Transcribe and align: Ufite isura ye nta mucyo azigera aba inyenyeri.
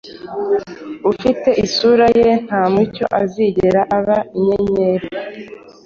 Ufite 1.11 1.49
isura 1.65 2.05
ye 2.19 2.29
nta 2.45 2.63
mucyo 2.73 3.05
azigera 3.21 3.81
aba 3.97 4.17
inyenyeri. 4.37 5.07